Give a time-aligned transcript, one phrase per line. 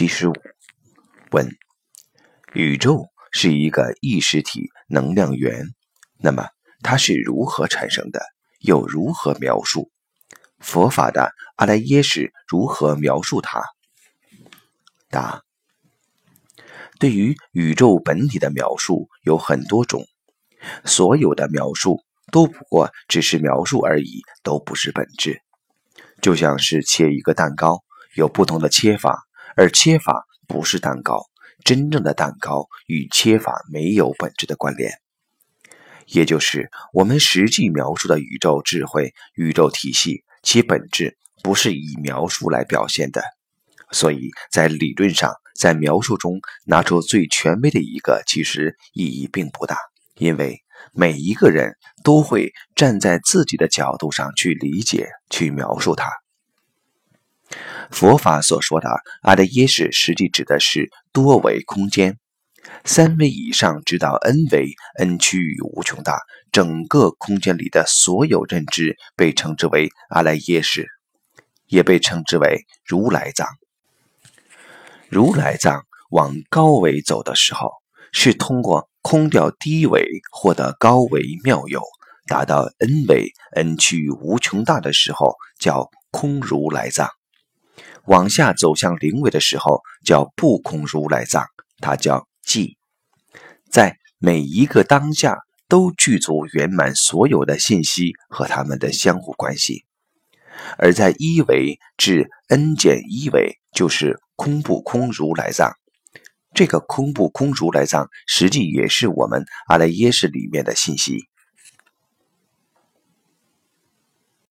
[0.00, 0.32] 七十五，
[1.30, 1.46] 问：
[2.54, 5.66] 宇宙是一个意识体能量源，
[6.16, 6.48] 那么
[6.82, 8.22] 它是如何产生的？
[8.60, 9.90] 又如何描述？
[10.58, 13.62] 佛法的阿赖耶识如何描述它？
[15.10, 15.42] 答：
[16.98, 20.06] 对于宇宙本体的描述有很多种，
[20.86, 25.42] 所有的描述都不过只是描述而已，都不是本质。
[26.22, 29.26] 就像是切一个蛋糕，有不同的切法。
[29.56, 31.26] 而切法不是蛋糕，
[31.64, 34.92] 真正的蛋糕与切法没有本质的关联，
[36.06, 43.22] 也就是我们实际描述的宇宙智慧、宇宙体系，其本质不是以描述来表现的。
[43.92, 49.76] 所以在理论上，在描述中拿出最权威的一个，其实意义并不大，
[50.16, 50.60] 因为
[50.92, 56.08] 每一个人都会站在自己的角度上去理解、去描述它。
[57.90, 58.88] 佛法所说的
[59.22, 62.18] 阿赖耶识，实际指的是多维空间，
[62.84, 66.20] 三维以上直到 n 维，n 区域无穷大，
[66.52, 70.88] 整个空间里的所有认知被称之为阿赖耶识，
[71.66, 73.46] 也被称之为如来藏。
[75.08, 77.72] 如来藏往高维走的时候，
[78.12, 81.82] 是通过空掉低维，获得高维妙有，
[82.28, 87.10] 达到 n 维，n 区域无穷大的时候，叫空如来藏。
[88.06, 91.44] 往下走向灵位的时候，叫不空如来藏，
[91.78, 92.76] 它叫寂，
[93.70, 99.84] 在每一个当下都具足圆满所有的信息和它们的相互关系。
[100.76, 105.72] 而在一维至 n 减一维，就是空不空如来藏。
[106.52, 111.29] 这个空不空如来藏，实际也是我们阿赖耶识里面的信息。